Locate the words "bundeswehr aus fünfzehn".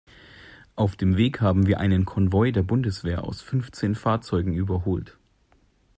2.63-3.93